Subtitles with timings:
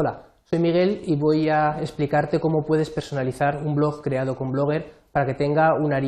[0.00, 4.94] Hola, soy Miguel y voy a explicarte cómo puedes personalizar un blog creado con Blogger
[5.12, 5.98] para que tenga una,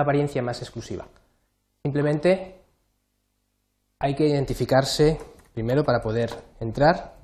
[0.00, 1.08] apariencia más exclusiva.
[1.82, 2.60] Simplemente
[3.98, 5.18] hay que identificarse
[5.54, 7.16] primero para poder entrar.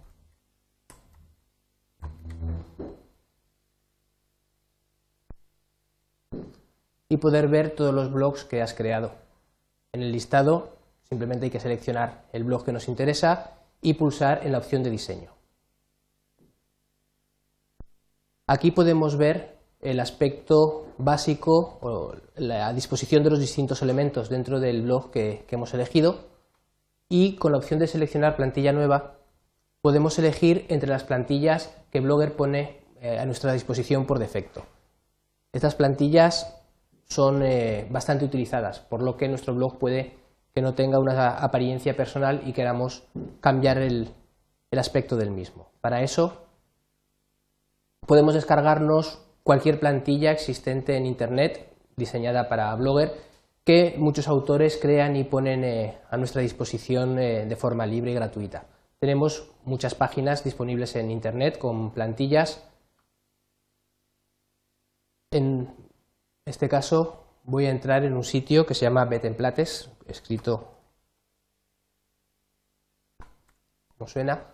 [7.08, 9.12] Y poder ver todos los blogs que has creado.
[9.93, 14.50] En el listado simplemente hay que seleccionar el blog que nos interesa y pulsar en
[14.50, 15.37] la opción de diseño.
[18.50, 24.80] Aquí podemos ver el aspecto básico o la disposición de los distintos elementos dentro del
[24.80, 26.30] blog que, hemos elegido
[27.11, 29.18] y con la opción de seleccionar plantilla nueva
[29.82, 34.64] podemos elegir entre las plantillas que Blogger pone eh, a nuestra disposición por defecto.
[35.53, 36.56] Estas plantillas
[37.05, 40.17] son eh, bastante utilizadas, por lo que nuestro blog puede
[40.55, 43.05] que no tenga una apariencia personal y queramos
[43.41, 44.08] cambiar el
[44.72, 45.69] aspecto del mismo.
[45.83, 46.48] Para eso
[48.09, 53.12] podemos descargarnos cualquier plantilla existente en Internet diseñada para Blogger
[53.64, 58.14] que muchos autores crean y ponen eh, a nuestra disposición eh, de forma libre y
[58.14, 58.64] gratuita.
[58.98, 62.67] Tenemos muchas páginas disponibles en Internet con plantillas.
[65.31, 65.69] En
[66.47, 70.73] este caso voy a entrar en un sitio que se llama Betemplates, escrito
[73.98, 74.47] como suena,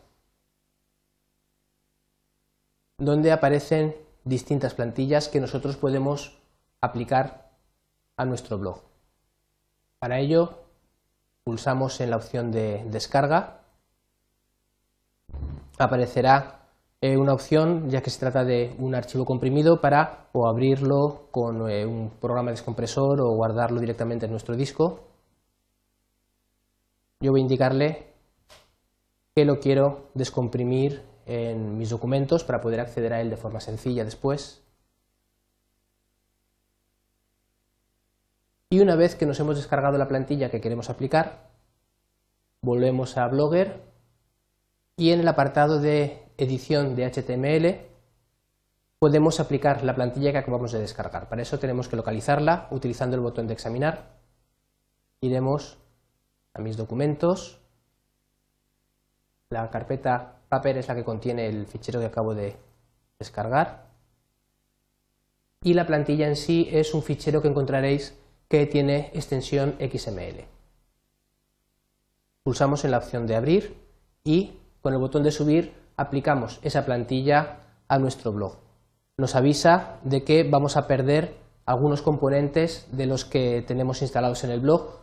[2.98, 6.39] donde aparecen distintas plantillas que nosotros podemos
[6.81, 7.50] aplicar
[8.17, 8.83] a nuestro blog.
[9.98, 10.64] Para ello,
[11.45, 13.61] pulsamos en la opción de descarga.
[15.78, 16.65] Aparecerá
[17.00, 21.69] eh, una opción, ya que se trata de un archivo comprimido, para o abrirlo con
[21.70, 25.00] eh, un programa descompresor o guardarlo directamente en nuestro disco.
[27.20, 28.15] Yo voy a indicarle
[29.34, 34.05] que lo quiero descomprimir en mis documentos para poder acceder a él de forma sencilla
[34.05, 34.62] después.
[38.71, 41.48] Y una vez que nos hemos descargado la plantilla que queremos aplicar,
[42.60, 43.82] volvemos a Blogger
[44.97, 47.94] y en el apartado de edición de HTML
[48.98, 51.28] podemos aplicar la plantilla que acabamos de descargar.
[51.28, 54.16] Para eso tenemos que localizarla utilizando el botón de examinar.
[55.21, 55.78] Iremos
[56.54, 57.60] a mis documentos,
[59.54, 62.56] la carpeta Paper es la que contiene el fichero que acabo de
[63.19, 63.87] descargar.
[65.62, 70.44] Y la plantilla en sí es un fichero que encontraréis que tiene extensión XML.
[72.42, 73.76] Pulsamos en la opción de abrir
[74.25, 78.56] y con el botón de subir aplicamos esa plantilla a nuestro blog.
[79.16, 84.50] Nos avisa de que vamos a perder algunos componentes de los que tenemos instalados en
[84.50, 84.98] el blog.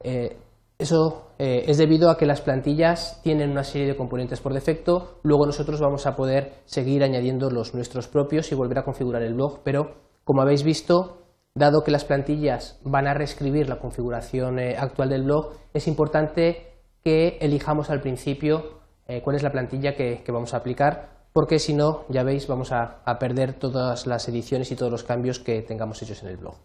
[0.00, 0.38] Eh,
[0.78, 5.20] eso eh, es debido a que las plantillas tienen una serie de componentes por defecto,
[5.22, 9.34] luego nosotros vamos a poder seguir añadiendo los nuestros propios y volver a configurar el
[9.34, 11.22] blog, pero como habéis visto,
[11.54, 16.80] dado que las plantillas van a reescribir la configuración eh, actual del blog, es importante
[17.04, 21.74] que elijamos al principio eh, cuál es la plantilla que, vamos a aplicar, porque si
[21.74, 26.02] no, ya veis, vamos a perder todas las ediciones y todos los cambios que tengamos
[26.02, 26.56] hechos en el blog.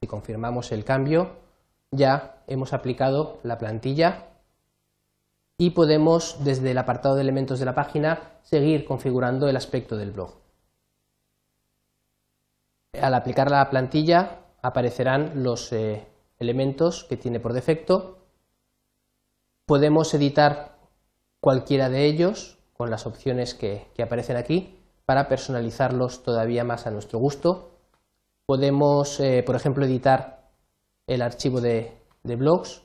[0.00, 1.43] Si confirmamos el cambio,
[1.94, 4.28] ya hemos aplicado la plantilla
[5.56, 10.10] y podemos, desde el apartado de elementos de la página, seguir configurando el aspecto del
[10.10, 10.34] blog.
[13.00, 16.06] Al aplicar la plantilla aparecerán los eh,
[16.38, 18.26] elementos que tiene por defecto.
[19.66, 20.76] Podemos editar
[21.40, 27.18] cualquiera de ellos con las opciones que aparecen aquí para personalizarlos todavía más a nuestro
[27.18, 27.70] gusto.
[28.46, 30.43] Podemos, eh, por ejemplo, editar
[31.06, 31.92] el archivo de,
[32.22, 32.82] blogs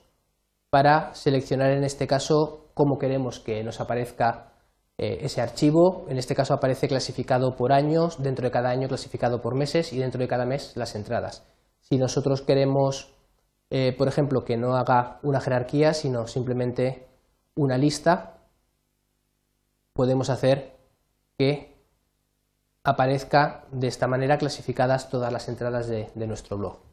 [0.69, 4.53] para seleccionar en este caso cómo queremos que nos aparezca
[4.97, 6.06] eh, ese archivo.
[6.09, 9.97] En este caso aparece clasificado por años, dentro de cada año clasificado por meses y
[9.97, 11.44] dentro de cada mes las entradas.
[11.80, 13.13] Si nosotros queremos,
[13.69, 17.07] eh, por ejemplo, que no haga una jerarquía, sino simplemente
[17.56, 18.38] una lista,
[19.94, 20.77] podemos hacer
[21.38, 21.75] que
[22.83, 26.88] aparezca de esta manera clasificadas todas las entradas de nuestro blog.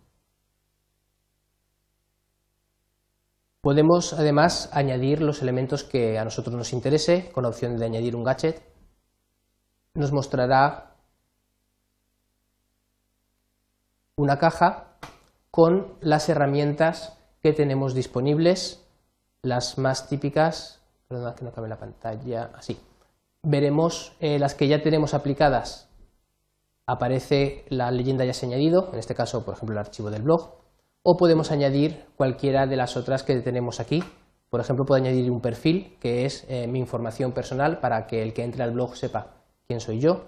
[3.67, 8.15] Podemos además añadir los elementos que a nosotros nos interese con la opción de añadir
[8.15, 8.63] un gadget.
[9.95, 10.95] Nos mostrará
[14.15, 14.97] una caja
[15.51, 18.87] con las herramientas que tenemos disponibles,
[19.43, 22.79] las más típicas, perdón que no cabe la pantalla, así.
[23.43, 25.89] Veremos eh, las que ya tenemos aplicadas,
[26.87, 30.66] aparece la leyenda ya se añadido, en este caso por ejemplo el archivo del blog,
[31.09, 34.03] o podemos añadir cualquiera de las otras que tenemos aquí,
[34.51, 38.33] Por ejemplo, puedo añadir un perfil, que es eh, mi información personal, para que el
[38.33, 39.35] que entre al blog sepa
[39.67, 40.25] quién soy yo.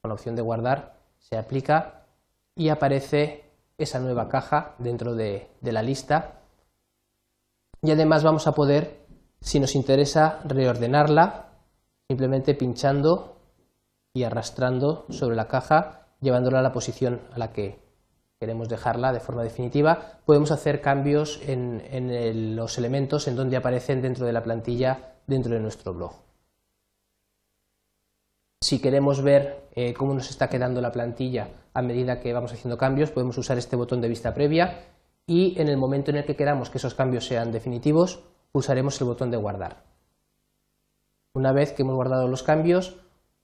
[0.00, 2.06] Con la opción de guardar se aplica
[2.54, 3.44] y aparece
[3.76, 6.40] esa nueva caja dentro de, de la lista.
[7.82, 9.04] Y además vamos a poder,
[9.40, 11.50] si nos interesa, reordenarla
[12.08, 13.36] simplemente pinchando
[14.14, 17.81] y arrastrando sobre la caja, llevándola a la posición a la que
[18.42, 24.26] queremos dejarla de forma definitiva, podemos hacer cambios en, los elementos en donde aparecen dentro
[24.26, 26.10] de la plantilla dentro de nuestro blog.
[28.60, 32.76] Si queremos ver eh, cómo nos está quedando la plantilla a medida que vamos haciendo
[32.76, 34.86] cambios, podemos usar este botón de vista previa
[35.24, 39.06] y en el momento en el que queramos que esos cambios sean definitivos, pulsaremos el
[39.06, 39.84] botón de guardar.
[41.32, 42.96] Una vez que hemos guardado los cambios,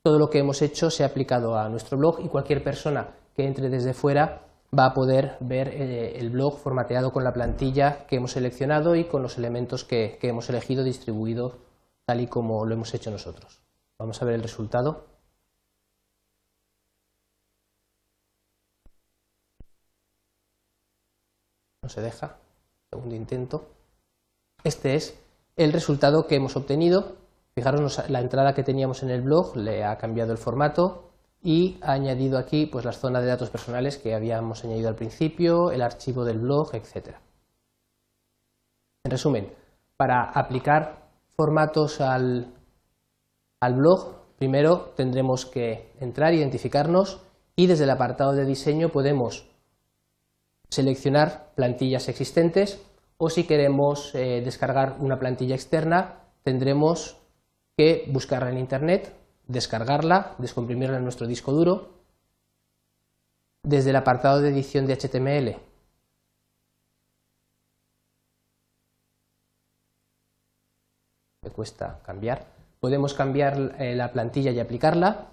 [0.02, 3.46] todo lo que hemos hecho se ha aplicado a nuestro blog y cualquier persona que
[3.46, 8.16] entre desde fuera va a poder ver eh, el blog formateado con la plantilla que
[8.16, 11.58] hemos seleccionado y con los elementos que, hemos elegido distribuido
[12.04, 13.60] tal y como lo hemos hecho nosotros.
[13.98, 15.06] Vamos a ver el resultado.
[21.82, 22.36] No se deja.
[22.90, 23.68] Segundo intento.
[24.64, 25.18] Este es
[25.56, 27.16] el resultado que hemos obtenido.
[27.54, 31.10] Fijaros, la entrada que teníamos en el blog le ha cambiado el formato,
[31.42, 35.70] y ha añadido aquí pues, las zonas de datos personales que habíamos añadido al principio,
[35.70, 37.16] el archivo del blog, etc.
[39.04, 39.52] En resumen,
[39.96, 42.52] para aplicar formatos al,
[43.60, 47.20] al blog, primero tendremos que entrar, identificarnos
[47.56, 49.48] y desde el apartado de diseño podemos
[50.70, 52.80] seleccionar plantillas existentes
[53.16, 57.16] o si queremos eh, descargar una plantilla externa tendremos
[57.76, 59.12] que buscarla en Internet
[59.48, 61.88] descargarla, descomprimirla en nuestro disco duro.
[63.64, 65.60] Desde el apartado de edición de HTML
[71.42, 72.46] me cuesta cambiar.
[72.80, 75.26] Podemos cambiar eh, la plantilla y aplicarla.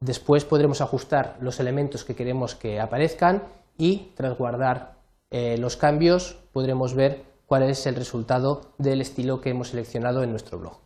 [0.00, 3.42] Después podremos ajustar los elementos que queremos que aparezcan
[3.78, 4.96] y tras guardar
[5.30, 10.30] eh, los cambios podremos ver cuál es el resultado del estilo que hemos seleccionado en
[10.30, 10.78] nuestro blog.